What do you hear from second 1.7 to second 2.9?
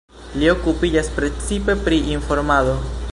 pri informado.